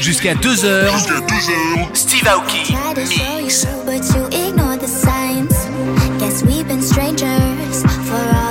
[0.00, 0.90] Jusqu'à 2h.
[1.94, 2.74] Steve Aoki.
[3.86, 5.54] But you ignore the signs.
[6.18, 8.46] Guess we've been strangers for all.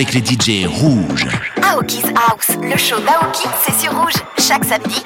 [0.00, 1.26] Avec les DJ rouges.
[1.62, 4.14] Aoki's House, le show d'Aoki, c'est sur rouge.
[4.38, 5.04] Chaque samedi,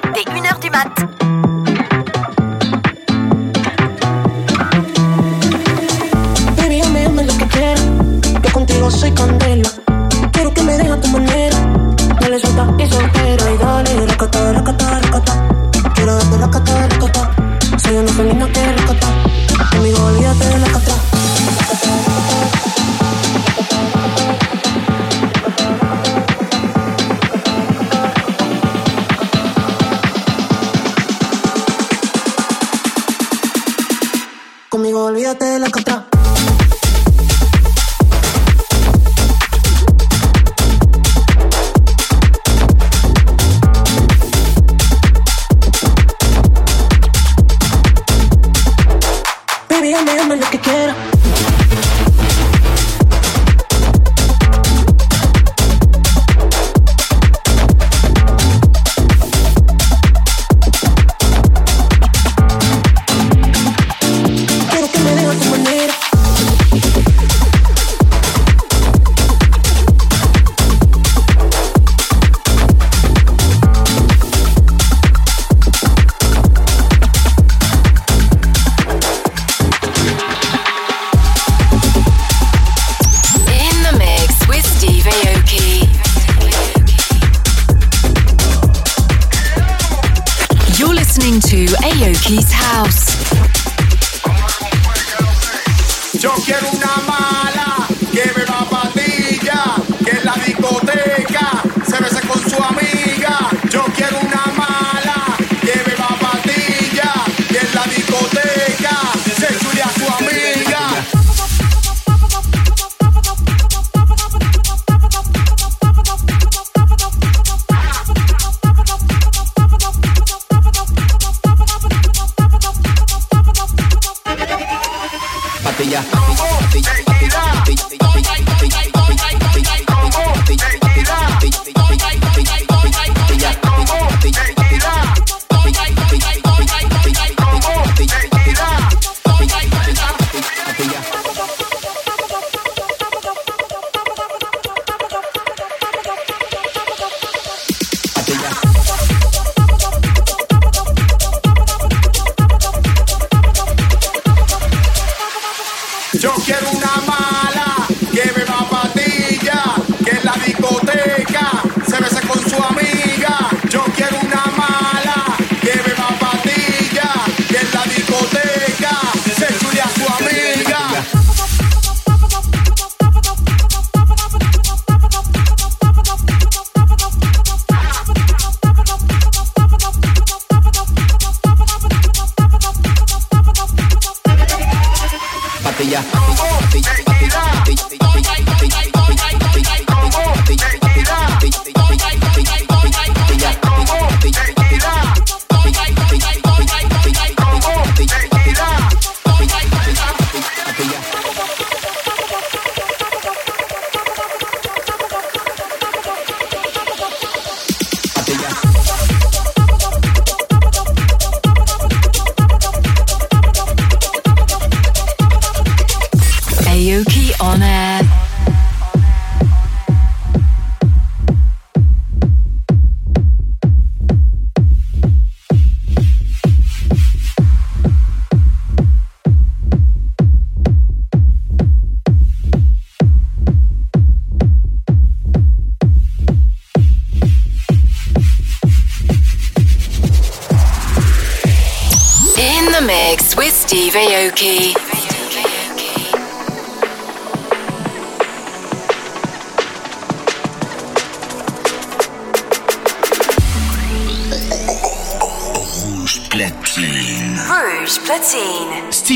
[49.75, 50.95] Baby, llame, lo que quiera.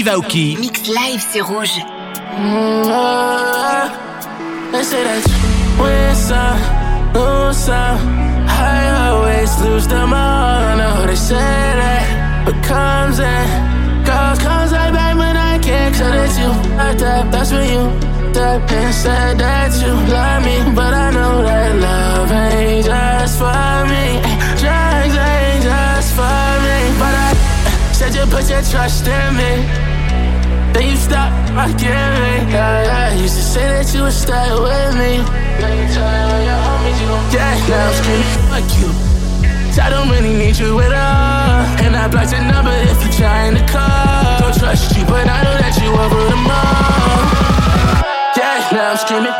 [0.10, 0.58] Aoki.
[0.60, 1.80] Mix live, c'est rouge.
[2.39, 3.30] Mm-hmm.
[4.72, 5.36] They say that you
[5.84, 6.60] win some,
[7.13, 8.00] lose some.
[8.48, 10.62] I always lose them all.
[10.72, 15.95] I know they say that, but comes and goes, comes right back when I can't.
[15.95, 17.32] So that's you, like that.
[17.32, 22.32] That's when you that and said that you love me, but I know that love
[22.32, 24.22] ain't just for me.
[24.58, 27.34] Drugs ain't just for me, but I
[27.93, 29.98] said you put your trust in me.
[30.79, 31.31] Then you stop
[31.67, 32.49] again.
[32.49, 33.21] Yeah, yeah.
[33.21, 35.19] Used to say that you would stay with me.
[35.59, 38.89] Now you tell all your homies you gon' Yeah, now I'm screaming fuck you.
[39.79, 41.85] I don't really need you at all.
[41.85, 44.39] And I blocked your number if you're trying to call.
[44.39, 47.19] Don't trust you, but I know that you over the mall.
[48.35, 49.35] Yeah, now I'm screaming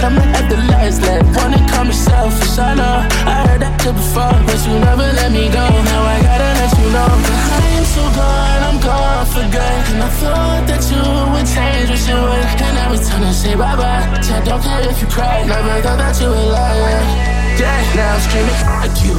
[0.00, 1.26] I'ma have the last laugh.
[1.36, 3.06] Wanna call me selfish, I know.
[3.26, 5.64] I heard that shit before, but you never let me go.
[5.66, 7.10] Now I gotta let you know.
[7.10, 9.82] I am so gone, I'm gone for good.
[9.90, 12.46] And I thought that you would change, but you would.
[12.62, 15.44] And every time I say bye bye, I don't care if you cry.
[15.44, 17.38] Never thought that you would lie.
[17.58, 19.16] Yeah, now I'm screaming, fuck you.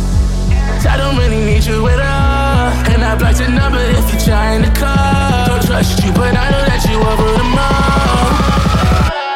[0.88, 2.72] I don't really need you at all.
[2.88, 5.46] And I blocked your number if you're trying to call.
[5.48, 8.32] Don't trust you, but I know that you over the mall.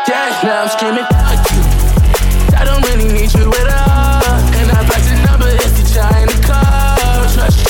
[0.08, 1.08] Yeah, now I'm screaming,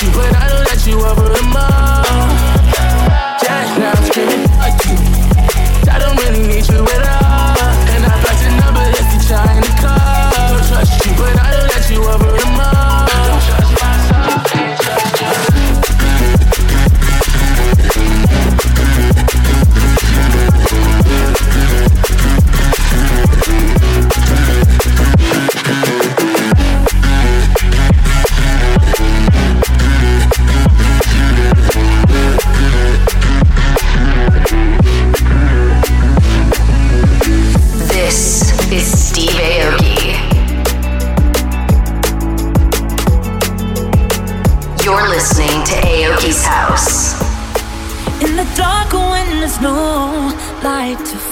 [0.04, 1.33] you, but I know that you over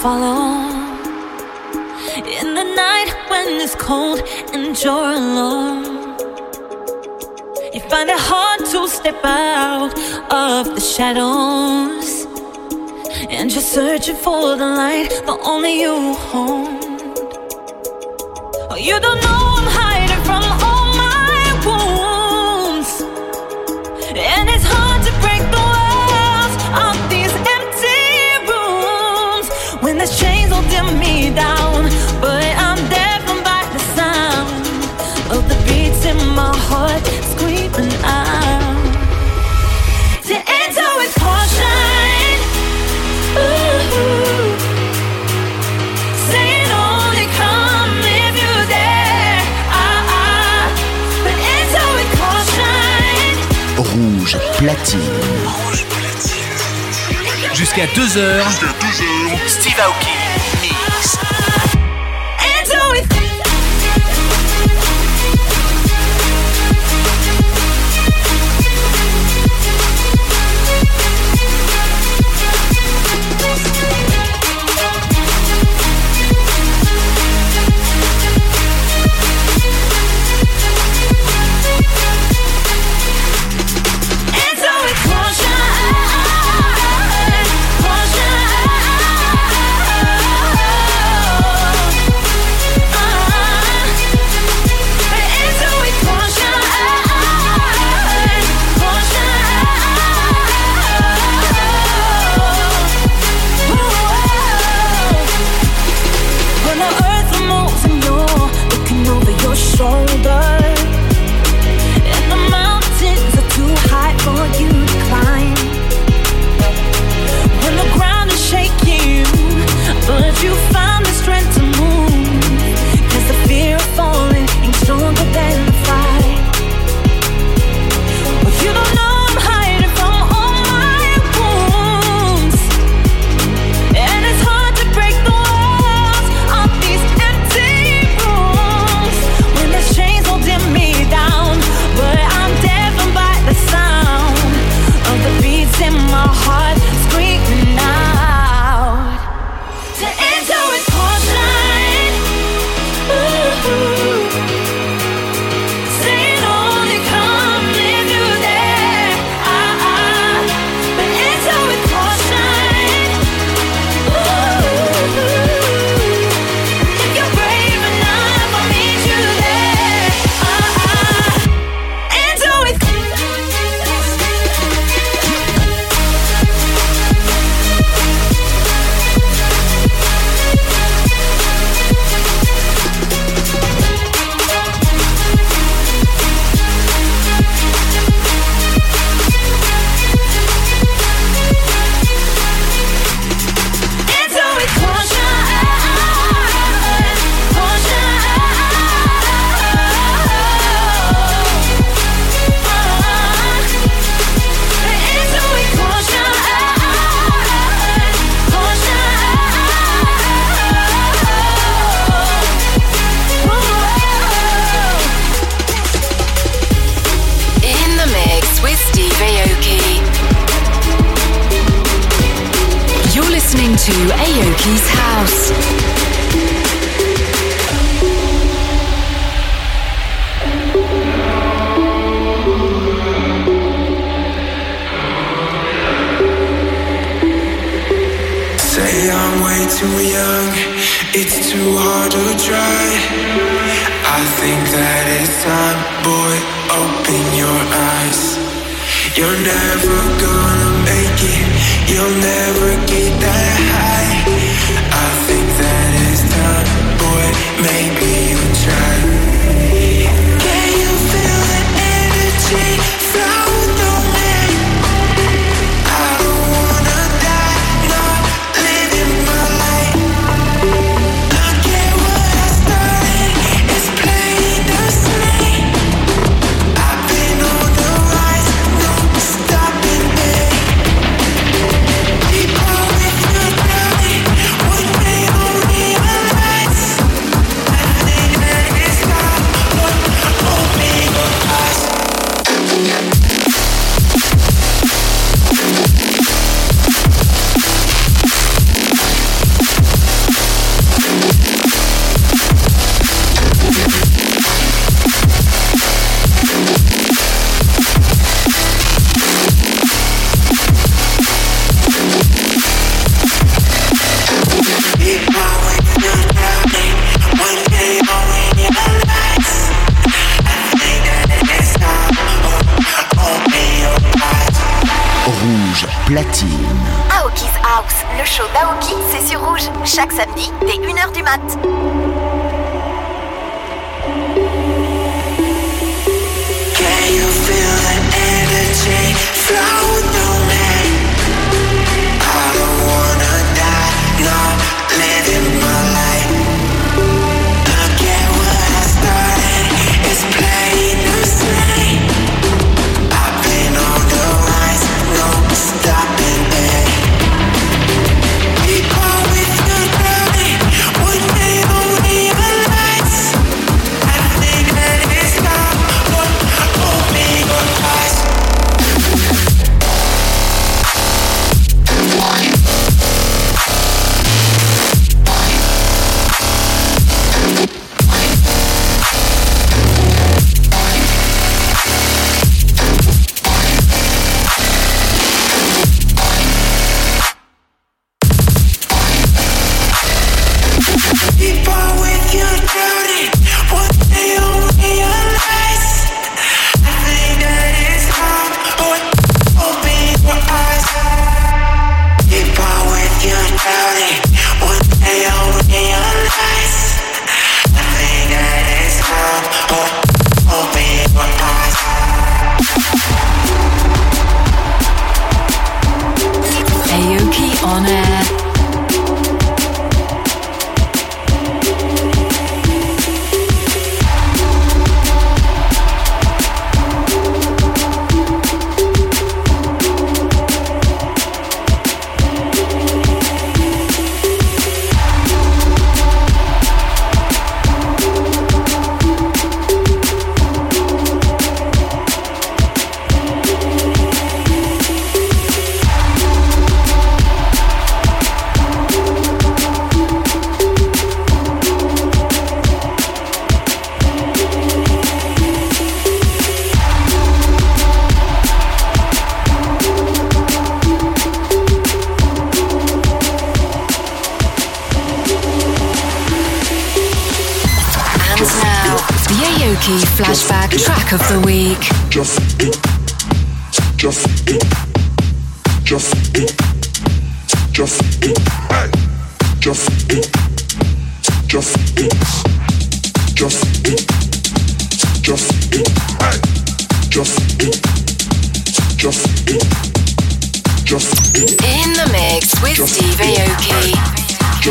[0.03, 0.67] follow.
[2.41, 4.19] In the night when it's cold
[4.53, 5.83] and you're alone.
[7.73, 9.93] You find it hard to step out
[10.29, 12.09] of the shadows.
[13.29, 16.67] And you're searching for the light, but only you hold.
[18.71, 19.42] Oh, you don't know
[52.17, 52.63] caution.
[53.77, 54.99] Rouge platine.
[57.53, 58.41] Jusqu'à 2h.
[59.47, 60.22] Steve Aoki.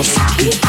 [0.03, 0.62] your skin.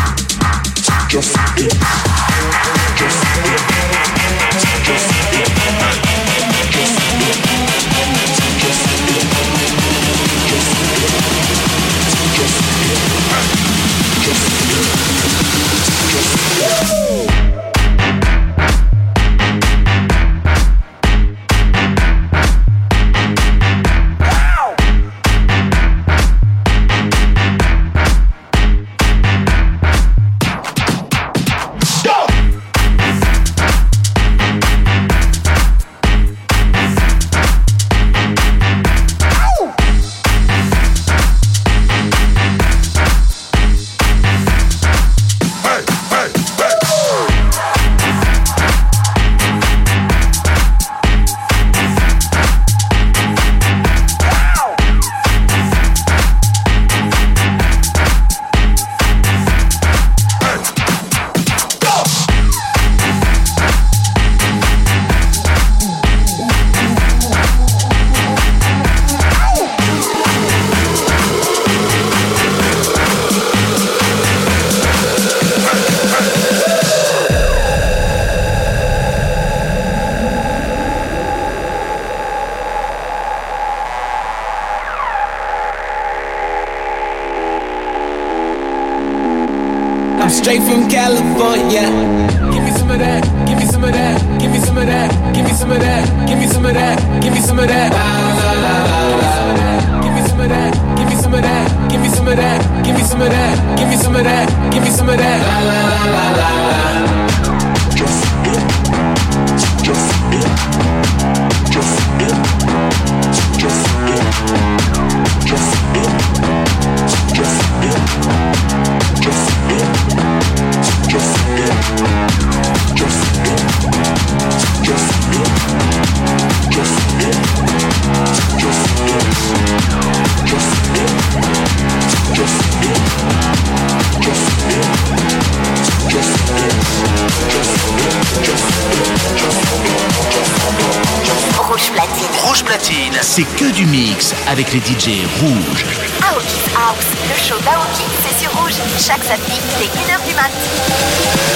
[143.76, 145.86] Du mix avec les DJ rouges.
[146.22, 148.74] Aoki's House, le show d'Aoki, c'est sur Rouge.
[149.00, 150.52] Chaque samedi, dès 1h du mat.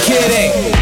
[0.04, 0.74] Kidding.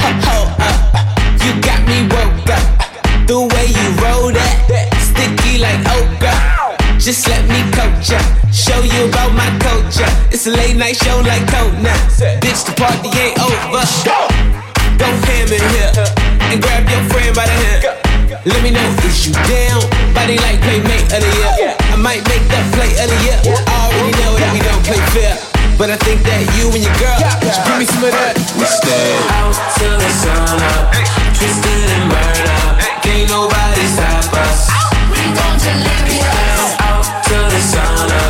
[0.00, 0.96] Hold up.
[1.44, 3.26] You got me woke up.
[3.28, 6.34] The way you roll that, sticky like okra.
[6.98, 8.18] Just let me coach ya,
[8.52, 10.10] show you about my culture.
[10.32, 11.94] It's a late night show like Conan.
[12.40, 13.84] Bitch, the party ain't over.
[14.98, 16.04] Go ham in here
[16.50, 18.03] and grab your friend by the hand.
[18.42, 19.78] Let me know is you down?
[20.10, 21.76] Body like playmate of the year.
[21.78, 23.38] I might make that play of the year.
[23.46, 25.38] I already know that we don't play fair.
[25.78, 28.34] But I think that you and your girl should give me some of that.
[28.58, 29.10] We stay
[29.42, 30.94] out till the sun up,
[31.34, 32.78] twisted and burn up.
[33.02, 34.70] Can't nobody stop us.
[35.10, 36.78] We gon' delirious.
[36.78, 38.23] Out till the sun up,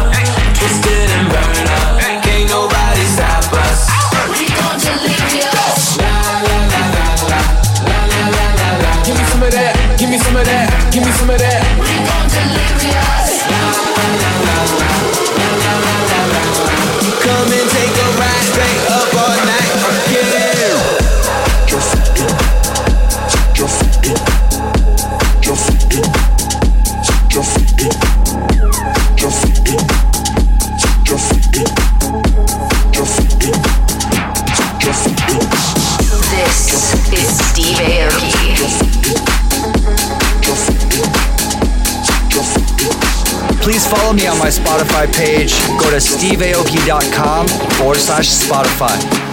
[44.15, 45.53] me on my Spotify page.
[45.81, 47.49] Go to steveaoki.com
[47.79, 49.24] forward slash Spotify.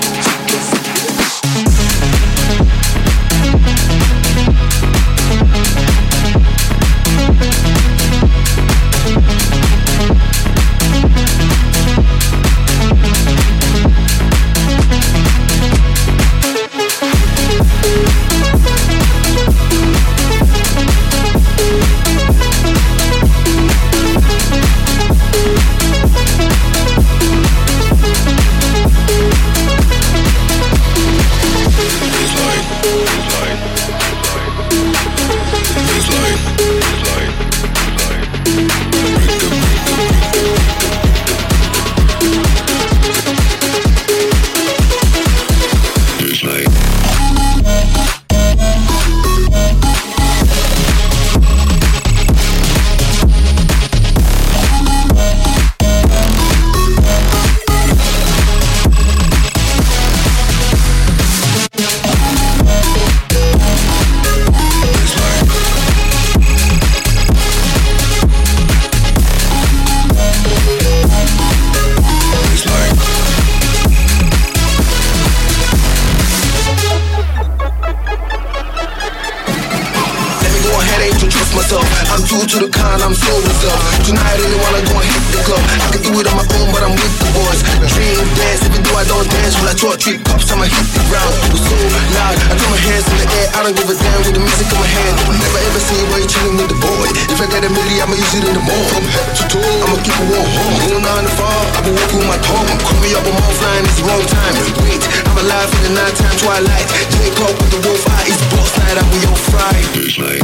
[97.52, 98.88] Get a million, I'ma use it in the morning.
[98.88, 100.48] From head to toe, I'ma keep it warm.
[100.88, 102.80] Going nine to five, I've been walking with my tongue.
[102.80, 104.56] Call me up, I'm offline, it's the wrong time.
[104.88, 106.88] Wait, I'm alive in the nighttime twilight.
[107.12, 107.28] J.
[107.36, 110.40] Cole with the wolf eye, it's boss night out, we on Friday.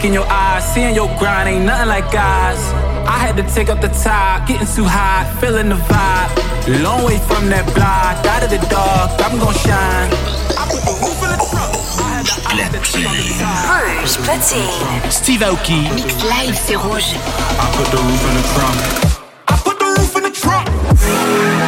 [0.00, 2.58] look in your eyes, seeing your grind ain't nothing like guys.
[3.04, 6.82] I had to take up the top, getting too high, feeling the vibe.
[6.82, 10.08] Long way from that block, out of the dark, I'm gonna shine.
[10.56, 11.76] I put the roof in the trunk.
[15.10, 15.82] Steve Aoki.
[15.94, 17.14] Mix live, c'est rouge.
[17.60, 18.78] I put the roof in the trunk.
[19.48, 21.59] I put the roof in the trunk.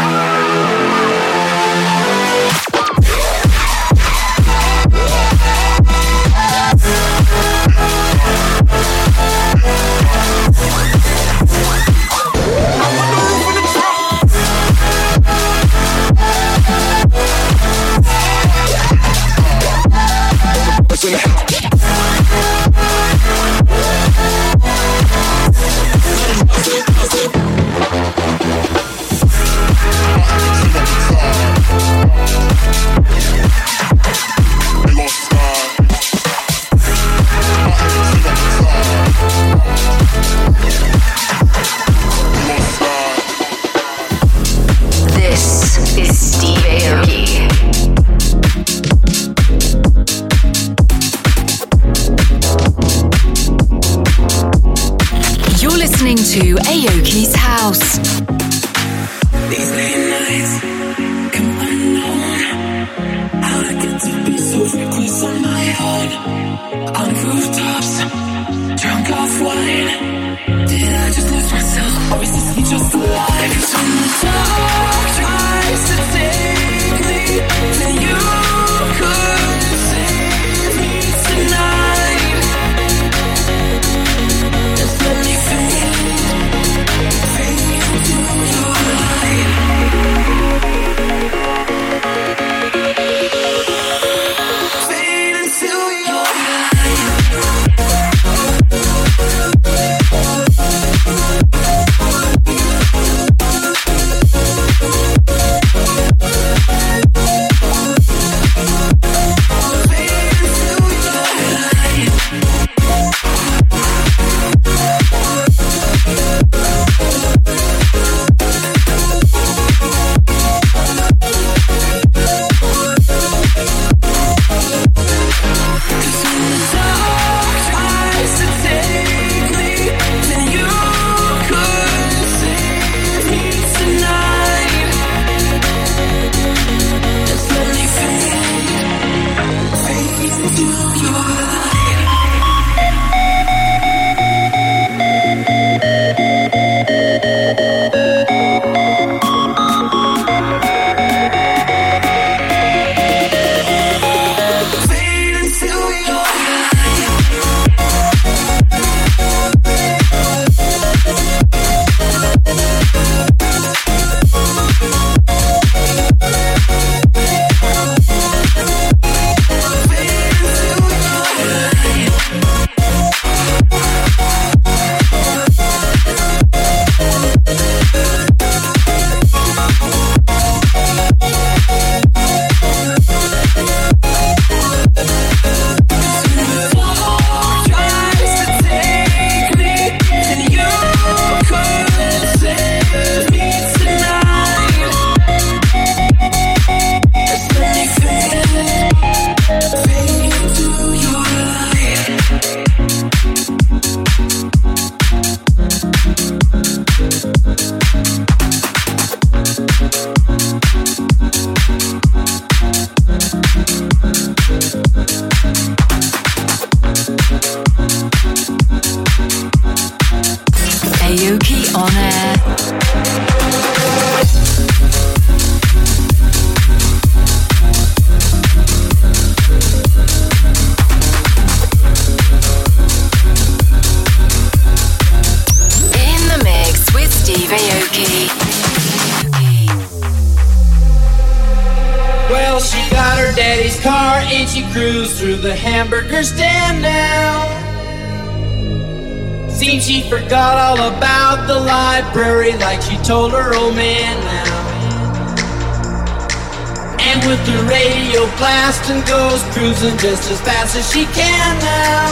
[259.83, 262.07] Cruising just as fast as she can now.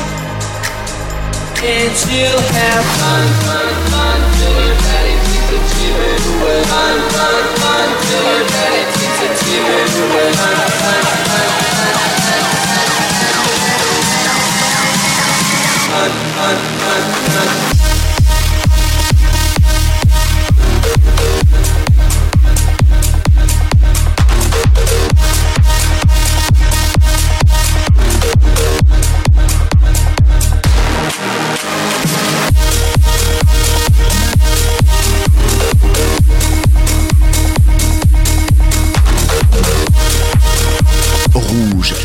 [1.63, 5.15] And she'll have fun, fun, fun till her daddy
[5.51, 6.63] that she ran away.
[6.65, 8.83] Fun, fun, fun till her daddy
[9.21, 10.70] that she ran away.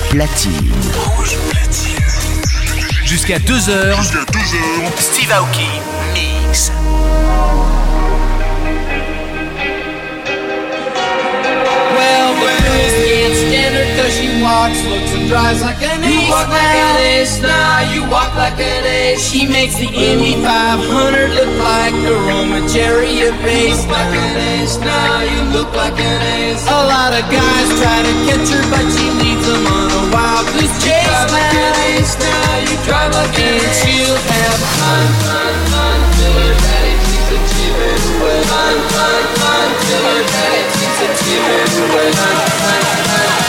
[0.09, 0.51] Platine.
[0.93, 1.95] Rouge platine.
[3.05, 3.95] Jusqu'à 2h.
[3.95, 4.99] Jusqu'à 2h.
[4.99, 5.67] Steve Aoki
[6.13, 6.71] Mix.
[14.45, 16.13] Walks, looks and drives like an ace.
[16.13, 19.25] You walk like an ace now, you walk like an ace.
[19.25, 23.81] She makes the Indy 500 look like a Roman chariot race.
[23.89, 26.61] Like an ace now, you look like an ace.
[26.69, 30.45] A lot of guys try to catch her, but she leads them on a wild
[30.53, 30.93] goose chase.
[30.93, 33.81] You drive like an ace now, you drive like an ace.
[33.81, 36.93] she'll have fun, fun, fun till her daddy
[37.33, 38.39] that she ran away.
[38.45, 40.63] Fun, fun, fun till her daddy
[41.01, 42.09] that she ran away.
[42.13, 43.44] Fun, fun, fun,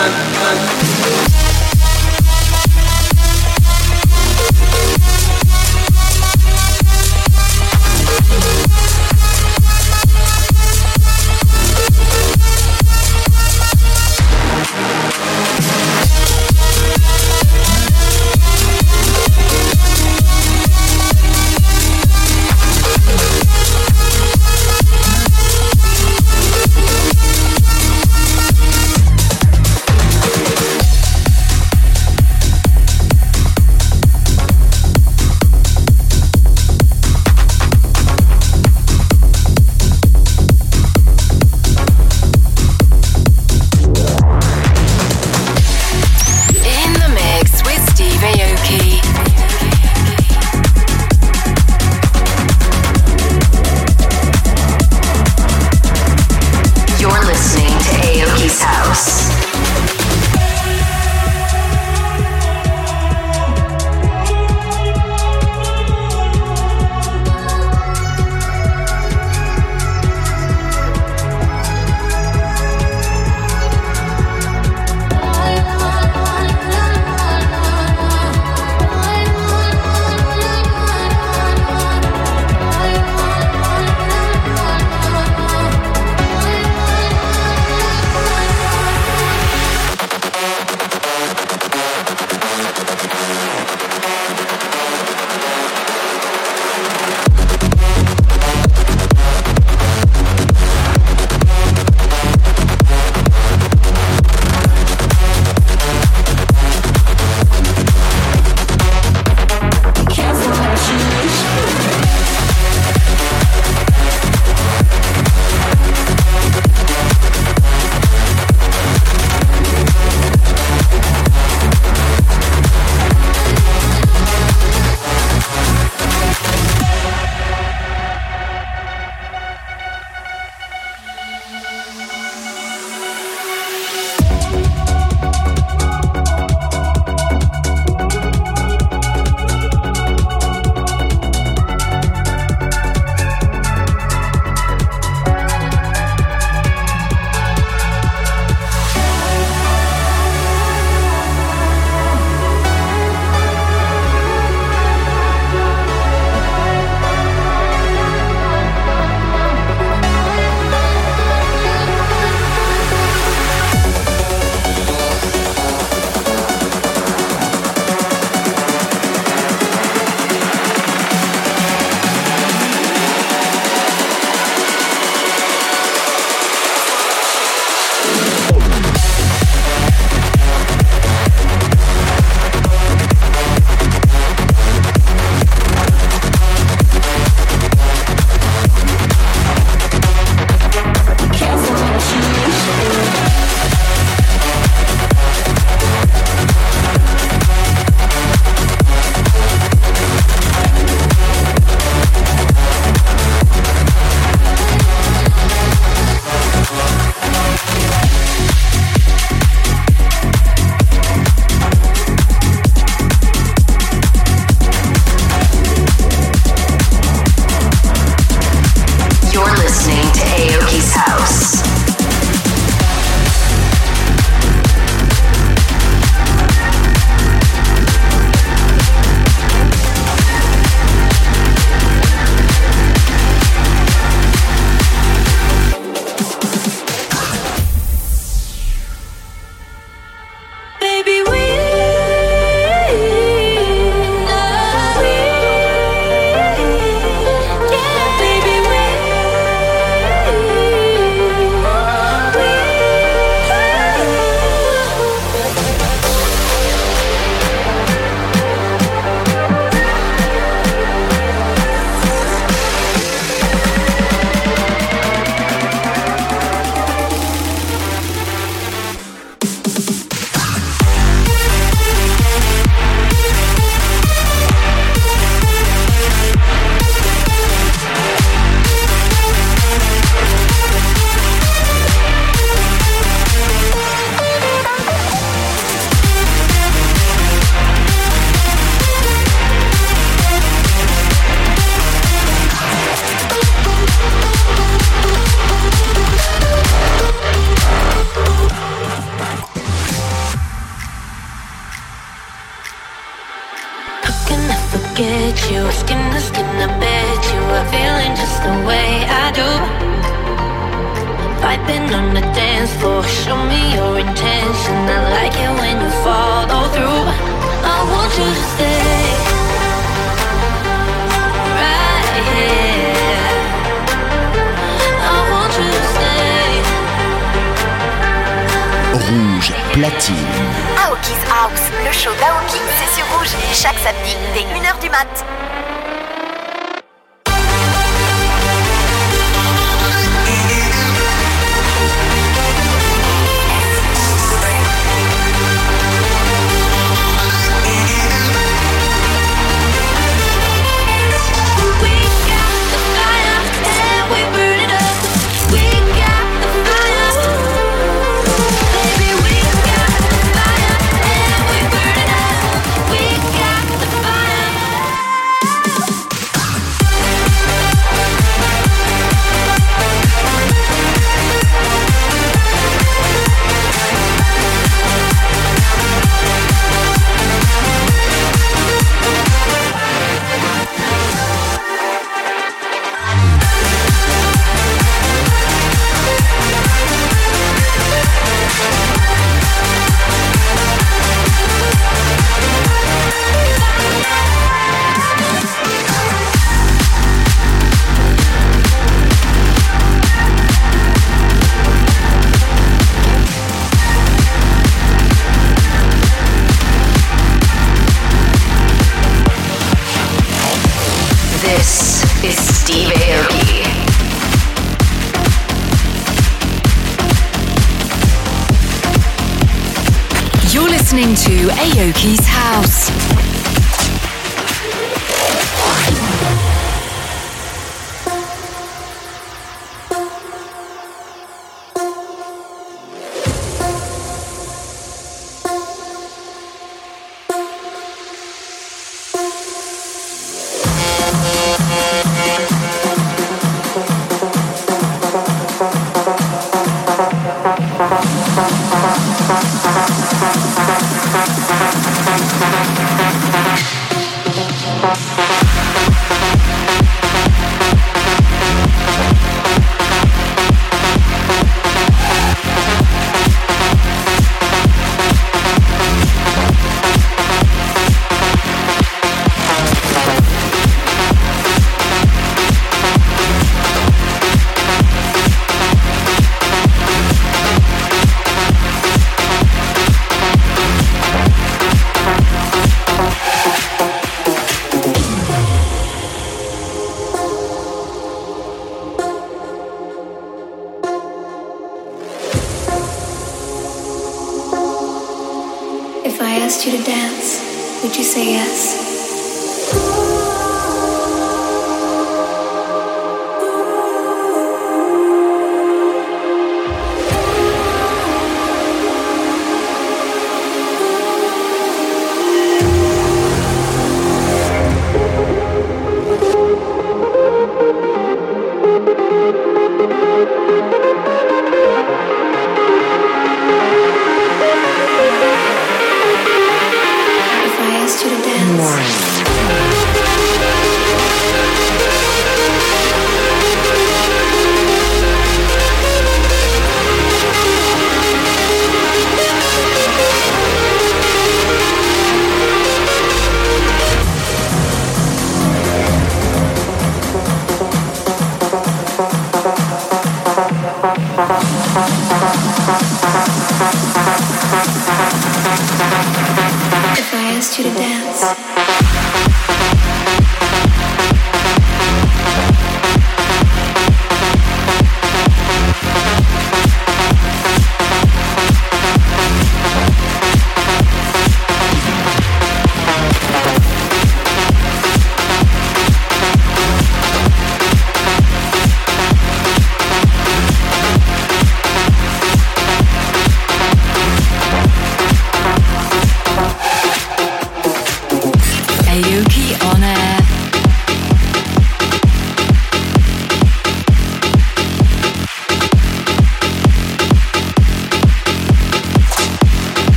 [0.00, 0.59] fun, fun,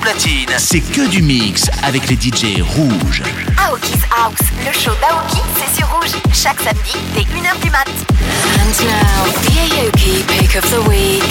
[0.00, 3.22] platine, c'est que du mix avec les DJ rouges.
[3.58, 6.12] Aoki's House, le show d'Aoki, c'est sur rouge.
[6.32, 7.88] Chaque samedi, dès 1h du mat.
[7.88, 11.24] And now, the Aoki pick of the week.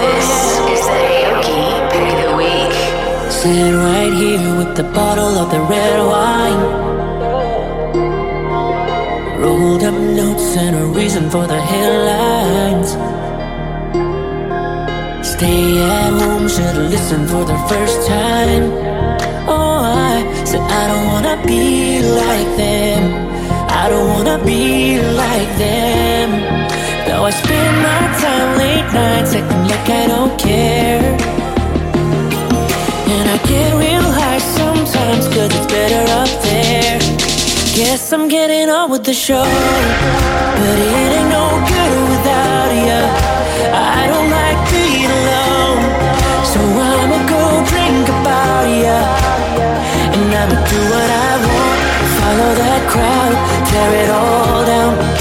[0.00, 0.28] This
[0.70, 1.60] is the Aoki
[1.90, 2.74] pick of the week.
[3.30, 6.69] Sitting right here with the bottle of the red wine.
[11.20, 12.90] Reason for the headlines.
[15.26, 18.64] Stay at home, should've listened for the first time.
[19.48, 23.02] Oh, I said I don't wanna be like them.
[23.68, 26.30] I don't wanna be like them.
[27.06, 31.16] Though I spend my time late nights acting like I don't care.
[33.14, 36.99] And I get real high sometimes cause it's better up there.
[37.74, 39.44] Guess I'm getting on with the show.
[39.44, 43.00] But it ain't no good without ya.
[43.72, 45.80] I don't like being alone.
[46.50, 48.98] So I'ma go drink about ya.
[50.16, 51.80] And I'ma do what I want.
[52.18, 53.34] Follow that crowd,
[53.70, 55.19] tear it all down.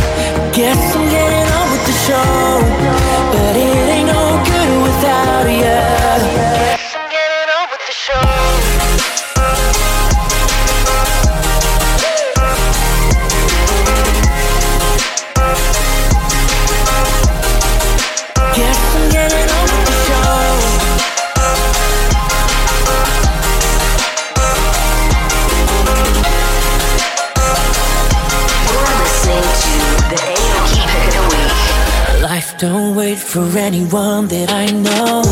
[32.60, 35.24] Don't wait for anyone that I know.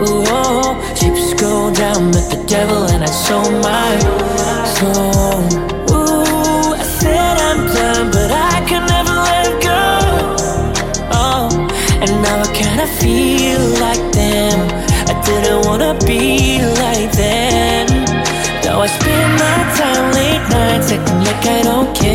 [0.00, 0.24] Ooh,
[0.96, 3.98] ships go down with the devil, and I sold my
[4.78, 5.44] soul.
[5.92, 9.84] Ooh, I said I'm done, but I can never let go.
[11.12, 11.48] Oh,
[12.00, 14.58] and now I kinda feel like them.
[15.10, 17.86] I didn't wanna be like them.
[18.62, 22.05] Though I spend my time late nights acting like I don't care.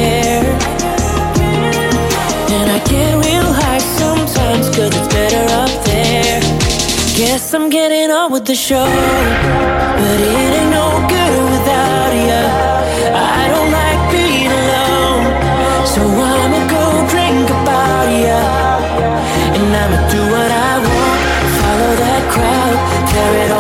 [7.52, 8.86] guess I'm getting on with the show.
[8.86, 12.44] But it ain't no good without you.
[13.14, 15.24] I don't like being alone.
[15.86, 18.42] So I'ma go drink about you.
[19.58, 21.22] And I'ma do what I want.
[21.60, 22.76] Follow that crowd,
[23.10, 23.51] tear it